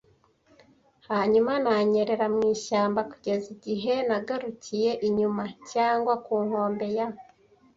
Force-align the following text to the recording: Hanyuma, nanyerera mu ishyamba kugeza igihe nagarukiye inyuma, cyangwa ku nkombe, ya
Hanyuma, 1.09 1.51
nanyerera 1.63 2.25
mu 2.35 2.41
ishyamba 2.55 3.01
kugeza 3.11 3.45
igihe 3.55 3.93
nagarukiye 4.07 4.91
inyuma, 5.07 5.43
cyangwa 5.71 6.13
ku 6.25 6.35
nkombe, 6.45 6.87
ya 6.97 7.07